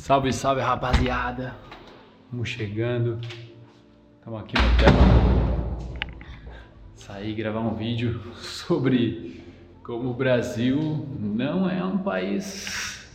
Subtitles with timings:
[0.00, 1.54] Salve, salve rapaziada!
[2.32, 3.20] Vamos chegando.
[4.18, 6.18] Estamos aqui no hotel.
[6.94, 9.44] Saí gravar um vídeo sobre
[9.84, 13.06] como o Brasil não é um país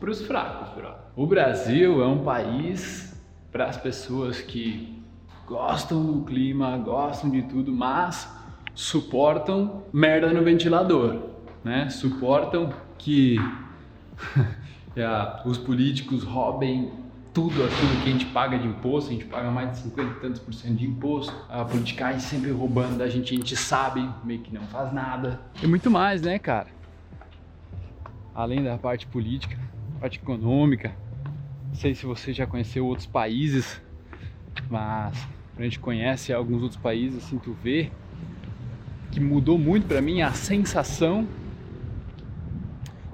[0.00, 0.92] para os fracos, bro.
[1.14, 3.16] O Brasil é um país
[3.52, 5.00] para as pessoas que
[5.46, 8.28] gostam do clima, gostam de tudo, mas
[8.74, 11.30] suportam merda no ventilador,
[11.62, 11.88] né?
[11.88, 13.36] Suportam que
[15.44, 16.90] os políticos roubem
[17.34, 20.20] tudo aquilo que a gente paga de imposto, a gente paga mais de 50 e
[20.20, 24.40] tantos por cento de imposto, a politicagem sempre roubando da gente, a gente sabe, meio
[24.40, 25.38] que não faz nada.
[25.62, 26.68] E muito mais, né, cara?
[28.34, 29.58] Além da parte política,
[30.00, 30.96] parte econômica.
[31.68, 33.82] Não sei se você já conheceu outros países,
[34.70, 35.28] mas
[35.58, 37.90] a gente conhece alguns outros países, assim, tu vê
[39.10, 41.28] que mudou muito para mim a sensação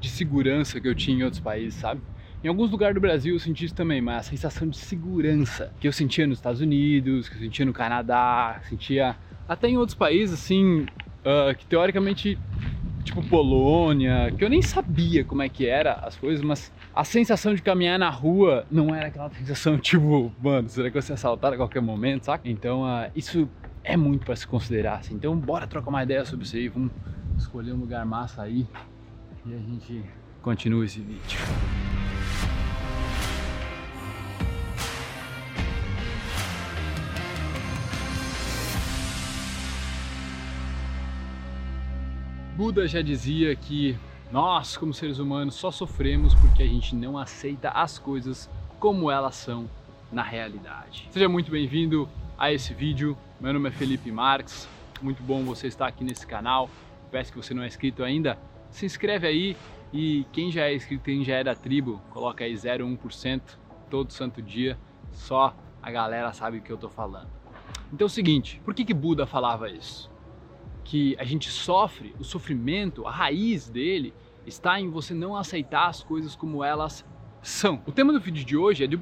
[0.00, 2.00] de segurança que eu tinha em outros países, sabe?
[2.42, 5.86] Em alguns lugares do Brasil eu senti isso também, mas a sensação de segurança que
[5.86, 9.14] eu sentia nos Estados Unidos, que eu sentia no Canadá, sentia
[9.46, 10.86] até em outros países, assim,
[11.20, 12.38] uh, que teoricamente,
[13.04, 17.54] tipo Polônia, que eu nem sabia como é que era as coisas, mas a sensação
[17.54, 21.12] de caminhar na rua não era aquela sensação tipo, mano, será que eu vou ser
[21.12, 22.48] assaltado a qualquer momento, saca?
[22.48, 23.46] Então, uh, isso
[23.84, 25.14] é muito para se considerar, assim.
[25.14, 26.90] Então, bora trocar uma ideia sobre isso aí, vamos
[27.36, 28.66] escolher um lugar massa aí
[29.46, 30.04] e a gente
[30.42, 31.38] continua esse vídeo.
[42.56, 43.96] Buda já dizia que
[44.30, 49.34] nós, como seres humanos, só sofremos porque a gente não aceita as coisas como elas
[49.34, 49.68] são
[50.12, 51.08] na realidade.
[51.10, 53.16] Seja muito bem-vindo a esse vídeo.
[53.40, 54.68] Meu nome é Felipe Marques.
[55.00, 56.68] Muito bom você estar aqui nesse canal.
[57.10, 58.38] Peço que você não é inscrito ainda,
[58.70, 59.56] se inscreve aí
[59.92, 63.40] e quem já é inscrito, quem já é da tribo, coloca aí 0,1%
[63.88, 64.78] todo santo dia,
[65.10, 67.28] só a galera sabe o que eu tô falando.
[67.92, 70.10] Então é o seguinte, por que que Buda falava isso?
[70.84, 74.14] Que a gente sofre, o sofrimento, a raiz dele
[74.46, 77.04] está em você não aceitar as coisas como elas
[77.42, 77.82] são.
[77.86, 79.00] O tema do vídeo de hoje é de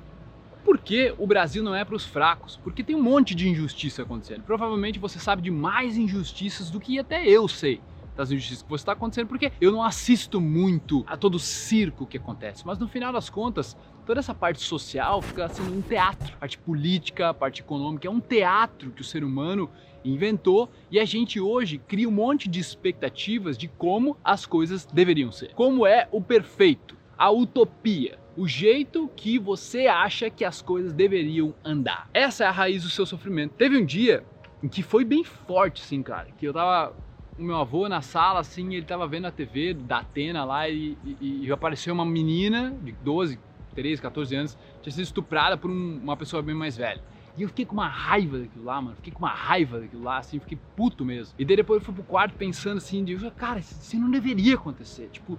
[0.65, 2.57] por que o Brasil não é para os fracos?
[2.57, 4.43] Porque tem um monte de injustiça acontecendo.
[4.43, 7.81] Provavelmente você sabe de mais injustiças do que até eu sei
[8.19, 12.17] das injustiças que está acontecendo, porque eu não assisto muito a todo o circo que
[12.17, 16.41] acontece, mas no final das contas, toda essa parte social fica sendo um teatro, a
[16.41, 19.71] parte política, a parte econômica, é um teatro que o ser humano
[20.05, 25.31] inventou e a gente hoje cria um monte de expectativas de como as coisas deveriam
[25.31, 25.55] ser.
[25.55, 31.55] Como é o perfeito, a utopia, o jeito que você acha que as coisas deveriam
[31.65, 32.11] andar.
[32.13, 33.55] Essa é a raiz do seu sofrimento.
[33.55, 34.25] Teve um dia
[34.61, 36.97] em que foi bem forte, assim, cara, que eu tava
[37.39, 40.97] o meu avô na sala, assim, ele tava vendo a TV da Atena lá e,
[41.05, 43.39] e, e apareceu uma menina de 12,
[43.75, 47.01] 13, 14 anos, tinha sido estuprada por um, uma pessoa bem mais velha.
[47.39, 48.97] E eu fiquei com uma raiva daquilo lá, mano.
[48.97, 51.33] Fiquei com uma raiva daquilo lá, assim, fiquei puto mesmo.
[51.39, 55.09] E daí depois eu fui pro quarto pensando assim, de, cara, isso não deveria acontecer.
[55.13, 55.39] Tipo,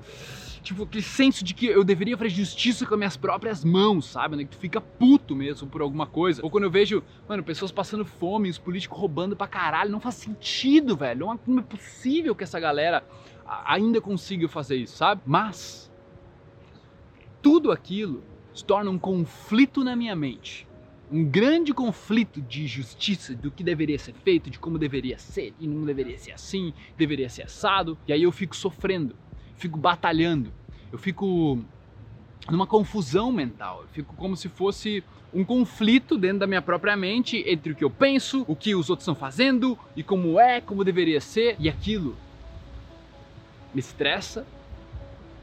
[0.64, 4.38] tipo, aquele senso de que eu deveria fazer justiça com as minhas próprias mãos, sabe?
[4.38, 4.46] Né?
[4.46, 6.42] Que tu fica puto mesmo por alguma coisa.
[6.42, 9.92] Ou quando eu vejo, mano, pessoas passando fome, os políticos roubando pra caralho.
[9.92, 11.38] Não faz sentido, velho.
[11.46, 13.04] Não é possível que essa galera
[13.66, 15.22] ainda consiga fazer isso, sabe?
[15.26, 15.92] Mas
[17.42, 18.24] tudo aquilo
[18.54, 20.69] se torna um conflito na minha mente
[21.12, 25.68] um grande conflito de justiça do que deveria ser feito, de como deveria ser e
[25.68, 27.98] não deveria ser assim, deveria ser assado.
[28.08, 29.16] E aí eu fico sofrendo,
[29.56, 30.52] fico batalhando,
[30.92, 31.60] eu fico
[32.50, 35.04] numa confusão mental, eu fico como se fosse
[35.34, 38.90] um conflito dentro da minha própria mente entre o que eu penso, o que os
[38.90, 42.16] outros estão fazendo e como é, como deveria ser, e aquilo
[43.74, 44.46] me estressa,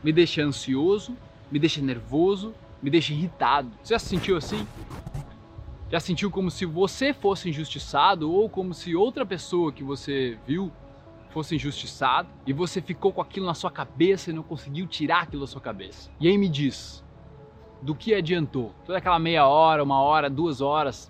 [0.02, 1.16] me deixa ansioso,
[1.50, 3.70] me deixa nervoso, me deixa irritado.
[3.82, 4.66] Você já se sentiu assim?
[5.88, 10.72] Já sentiu como se você fosse injustiçado ou como se outra pessoa que você viu
[11.30, 15.42] fosse injustiçado e você ficou com aquilo na sua cabeça e não conseguiu tirar aquilo
[15.42, 16.10] da sua cabeça?
[16.18, 17.04] E aí me diz,
[17.80, 18.74] do que adiantou?
[18.84, 21.08] Toda aquela meia hora, uma hora, duas horas,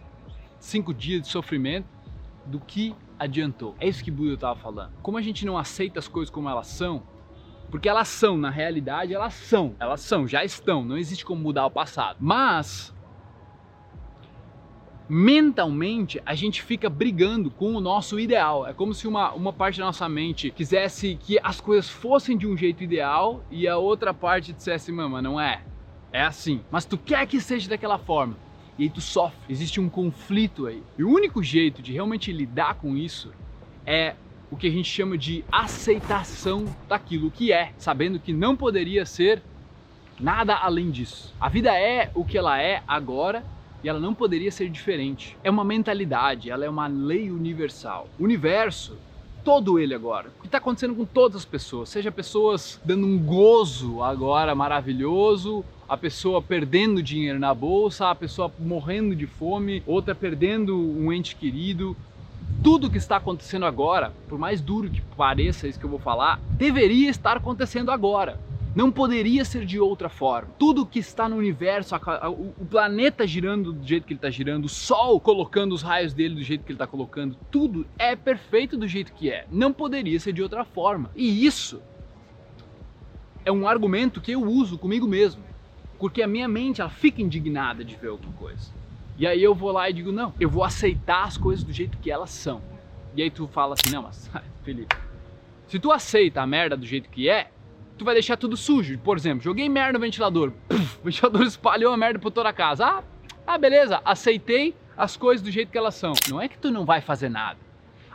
[0.58, 1.88] cinco dias de sofrimento,
[2.44, 3.75] do que adiantou?
[3.81, 4.93] É isso que Buda estava falando.
[5.00, 7.02] Como a gente não aceita as coisas como elas são,
[7.70, 11.64] porque elas são, na realidade, elas são, elas são, já estão, não existe como mudar
[11.64, 12.19] o passado.
[12.20, 12.94] Mas
[15.08, 18.67] mentalmente a gente fica brigando com o nosso ideal.
[18.67, 22.47] É como se uma, uma parte da nossa mente quisesse que as coisas fossem de
[22.47, 25.62] um jeito ideal e a outra parte dissesse, mama, não é.
[26.12, 26.61] É assim.
[26.70, 28.37] Mas tu quer que seja daquela forma.
[28.79, 29.38] E aí tu sofre.
[29.49, 30.82] Existe um conflito aí.
[30.99, 33.32] E o único jeito de realmente lidar com isso
[33.85, 34.14] é
[34.50, 39.43] o que a gente chama de aceitação daquilo que é, sabendo que não poderia ser
[40.19, 41.35] Nada além disso.
[41.38, 43.44] A vida é o que ela é agora
[43.87, 45.37] e ela não poderia ser diferente.
[45.44, 48.09] É uma mentalidade, ela é uma lei universal.
[48.19, 48.97] O universo,
[49.44, 53.17] todo ele agora, o que está acontecendo com todas as pessoas, seja pessoas dando um
[53.17, 60.17] gozo agora maravilhoso, a pessoa perdendo dinheiro na bolsa, a pessoa morrendo de fome, outra
[60.17, 61.97] perdendo um ente querido.
[62.65, 66.41] Tudo que está acontecendo agora, por mais duro que pareça isso que eu vou falar,
[66.50, 68.37] deveria estar acontecendo agora.
[68.76, 70.50] Não poderia ser de outra forma.
[70.58, 74.69] Tudo que está no universo, o planeta girando do jeito que ele está girando, o
[74.69, 78.87] Sol colocando os raios dele do jeito que ele está colocando, tudo é perfeito do
[78.87, 79.46] jeito que é.
[79.50, 81.11] Não poderia ser de outra forma.
[81.17, 81.81] E isso
[83.46, 85.43] é um argumento que eu uso comigo mesmo,
[85.99, 88.70] porque a minha mente ela fica indignada de ver alguma coisa.
[89.17, 91.96] E aí eu vou lá e digo não, eu vou aceitar as coisas do jeito
[91.96, 92.61] que elas são.
[93.14, 94.31] E aí tu fala assim, não, mas
[94.62, 94.94] Felipe,
[95.67, 97.50] se tu aceita a merda do jeito que é,
[97.96, 98.98] tu vai deixar tudo sujo.
[98.98, 102.52] Por exemplo, joguei merda no ventilador, Puf, o ventilador espalhou a merda por toda a
[102.52, 102.87] casa.
[102.87, 103.04] Ah,
[103.46, 106.14] ah, beleza, aceitei as coisas do jeito que elas são.
[106.28, 107.66] Não é que tu não vai fazer nada.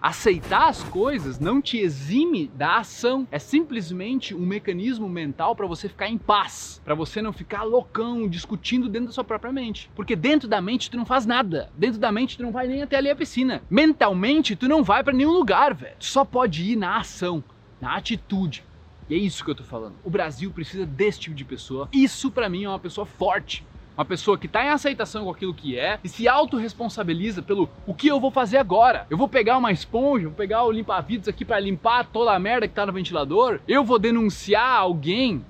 [0.02, 5.88] Aceitar as coisas não te exime da ação, é simplesmente um mecanismo mental para você
[5.88, 9.92] ficar em paz, para você não ficar loucão discutindo dentro da sua própria mente.
[9.96, 12.82] Porque dentro da mente tu não faz nada, dentro da mente tu não vai nem
[12.82, 13.62] até ali a piscina.
[13.70, 15.96] Mentalmente tu não vai para nenhum lugar, velho.
[16.00, 17.44] Tu só pode ir na ação,
[17.80, 18.64] na atitude.
[19.12, 19.96] E é isso que eu tô falando.
[20.06, 21.90] O Brasil precisa desse tipo de pessoa.
[21.92, 23.62] Isso para mim é uma pessoa forte.
[23.98, 27.94] Uma pessoa que está em aceitação com aquilo que é e se autorresponsabiliza pelo o
[27.94, 29.06] que eu vou fazer agora.
[29.10, 32.70] Eu vou pegar uma esponja, vou pegar o limpa-vidros aqui para limpar toda a merda
[32.70, 33.60] que está no ventilador.
[33.68, 35.46] Eu vou denunciar alguém.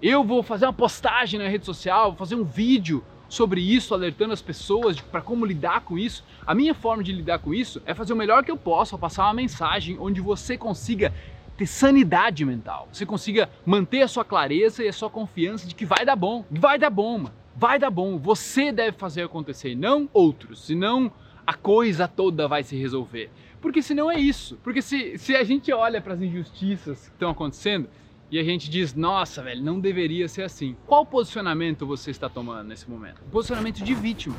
[0.00, 4.32] Eu vou fazer uma postagem na rede social, vou fazer um vídeo sobre isso, alertando
[4.32, 6.24] as pessoas para como lidar com isso.
[6.46, 9.24] A minha forma de lidar com isso é fazer o melhor que eu posso, passar
[9.24, 11.14] uma mensagem onde você consiga
[11.56, 15.84] ter sanidade mental, você consiga manter a sua clareza e a sua confiança de que
[15.84, 17.34] vai dar bom, vai dar bom, mano.
[17.54, 18.18] vai dar bom.
[18.18, 21.12] Você deve fazer acontecer, não outros, senão
[21.46, 23.30] a coisa toda vai se resolver.
[23.60, 24.58] Porque senão é isso.
[24.62, 27.88] Porque se, se a gente olha para as injustiças que estão acontecendo
[28.30, 30.74] e a gente diz, nossa, velho, não deveria ser assim.
[30.86, 33.20] Qual posicionamento você está tomando nesse momento?
[33.30, 34.34] Posicionamento de vítima.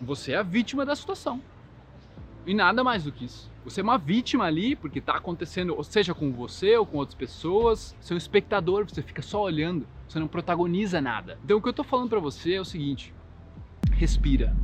[0.00, 1.40] Você é a vítima da situação.
[2.48, 3.50] E nada mais do que isso.
[3.62, 7.14] Você é uma vítima ali, porque está acontecendo, ou seja com você ou com outras
[7.14, 7.94] pessoas.
[8.00, 11.38] Você é um espectador, você fica só olhando, você não protagoniza nada.
[11.44, 13.12] Então o que eu estou falando para você é o seguinte:
[13.92, 14.56] respira.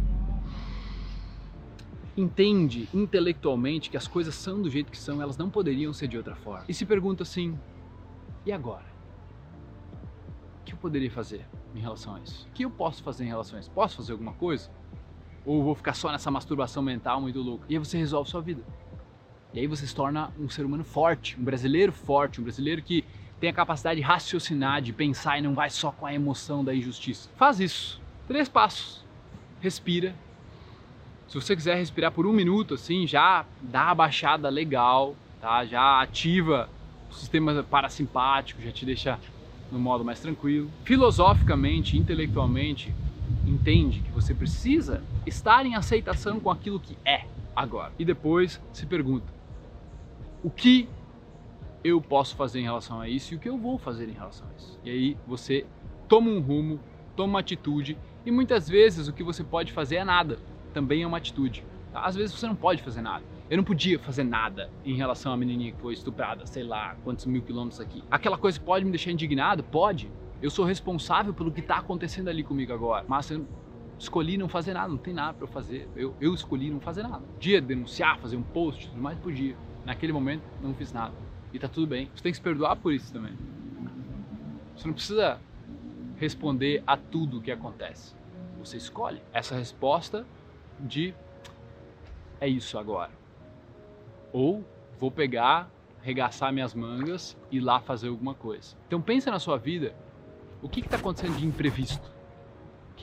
[2.17, 6.17] Entende intelectualmente que as coisas são do jeito que são, elas não poderiam ser de
[6.17, 6.65] outra forma.
[6.67, 7.59] E se pergunta assim:
[8.47, 8.87] e agora?
[10.63, 12.49] O que eu poderia fazer em relação a isso?
[12.49, 13.71] O que eu posso fazer em relação a isso?
[13.73, 14.71] Posso fazer alguma coisa?
[15.45, 17.67] Ou vou ficar só nessa masturbação mental muito louca?
[17.69, 18.65] E aí você resolve sua vida.
[19.53, 23.05] E aí você se torna um ser humano forte, um brasileiro forte, um brasileiro que
[23.39, 26.75] tem a capacidade de raciocinar, de pensar e não vai só com a emoção da
[26.75, 27.29] injustiça.
[27.37, 28.01] Faz isso.
[28.27, 29.05] Três passos.
[29.61, 30.17] Respira.
[31.29, 35.65] Se você quiser respirar por um minuto, assim, já dá a baixada legal, tá?
[35.65, 36.69] Já ativa
[37.11, 39.21] o sistema parasimpático, já te deixa
[39.71, 40.73] no modo mais tranquilo.
[40.85, 42.95] Filosoficamente, intelectualmente,
[43.47, 47.25] entende que você precisa estar em aceitação com aquilo que é
[47.55, 47.93] agora.
[47.99, 49.33] E depois se pergunta:
[50.43, 50.89] o que
[51.83, 54.47] eu posso fazer em relação a isso e o que eu vou fazer em relação
[54.49, 54.81] a isso?
[54.85, 55.67] E aí você
[56.09, 56.81] toma um rumo,
[57.15, 60.39] toma uma atitude e muitas vezes o que você pode fazer é nada,
[60.73, 61.65] também é uma atitude.
[61.93, 62.01] Tá?
[62.01, 63.23] Às vezes você não pode fazer nada.
[63.51, 67.27] Eu não podia fazer nada em relação à menininha que foi estuprada, sei lá, quantos
[67.27, 68.03] mil quilômetros aqui.
[68.11, 69.63] Aquela coisa pode me deixar indignado?
[69.63, 70.11] Pode.
[70.41, 73.05] Eu sou responsável pelo que está acontecendo ali comigo agora.
[73.07, 73.31] Mas
[73.99, 75.89] escolhi não fazer nada, não tem nada para eu fazer.
[75.95, 77.25] Eu, eu escolhi não fazer nada.
[77.35, 79.57] Podia denunciar, fazer um post, tudo mais, podia.
[79.85, 81.15] Naquele momento, não fiz nada.
[81.53, 82.11] E tá tudo bem.
[82.15, 83.35] Você tem que se perdoar por isso também.
[84.75, 85.41] Você não precisa
[86.17, 88.15] responder a tudo o que acontece.
[88.59, 90.27] Você escolhe essa resposta
[90.81, 91.15] de
[92.41, 93.11] é isso agora.
[94.33, 94.65] Ou
[94.99, 95.71] vou pegar,
[96.03, 98.77] regaçar minhas mangas e ir lá fazer alguma coisa.
[98.87, 99.95] Então pensa na sua vida,
[100.61, 102.14] o que está acontecendo de imprevisto?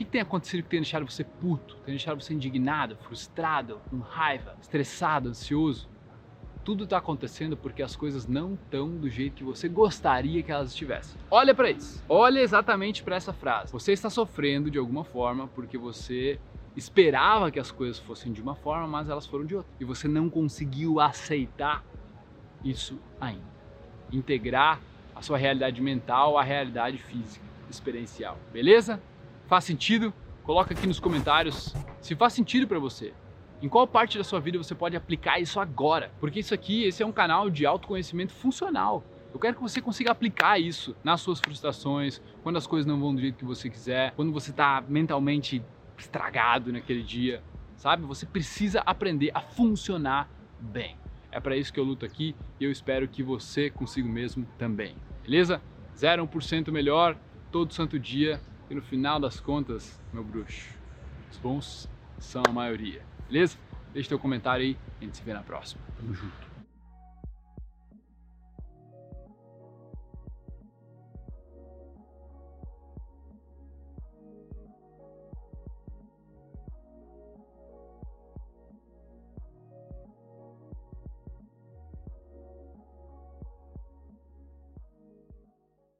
[0.02, 4.56] Que, tem acontecido que tem deixado você puto, tem deixado você indignado, frustrado, com raiva,
[4.60, 5.88] estressado, ansioso?
[6.64, 10.70] Tudo está acontecendo porque as coisas não estão do jeito que você gostaria que elas
[10.70, 11.20] estivessem.
[11.30, 12.02] Olha para isso.
[12.08, 13.72] Olha exatamente para essa frase.
[13.72, 16.38] Você está sofrendo de alguma forma porque você
[16.76, 19.70] esperava que as coisas fossem de uma forma, mas elas foram de outra.
[19.78, 21.84] E você não conseguiu aceitar
[22.64, 23.52] isso ainda.
[24.12, 24.80] Integrar
[25.14, 28.38] a sua realidade mental à realidade física, experiencial.
[28.52, 29.00] Beleza?
[29.52, 30.14] Faz sentido?
[30.44, 33.12] Coloca aqui nos comentários se faz sentido para você.
[33.60, 36.10] Em qual parte da sua vida você pode aplicar isso agora?
[36.18, 39.04] Porque isso aqui, esse é um canal de autoconhecimento funcional.
[39.30, 43.14] Eu quero que você consiga aplicar isso nas suas frustrações, quando as coisas não vão
[43.14, 45.62] do jeito que você quiser, quando você está mentalmente
[45.98, 47.42] estragado naquele dia,
[47.76, 48.06] sabe?
[48.06, 50.96] Você precisa aprender a funcionar bem.
[51.30, 54.96] É para isso que eu luto aqui e eu espero que você consiga mesmo também.
[55.22, 55.60] Beleza?
[55.94, 57.18] 0% melhor
[57.50, 58.40] todo santo dia
[58.72, 60.74] e no final das contas, meu bruxo,
[61.30, 61.86] os bons
[62.18, 63.02] são a maioria.
[63.28, 63.58] Beleza?
[63.92, 65.82] Deixe teu comentário aí, a gente se vê na próxima.
[65.98, 66.41] Tamo junto.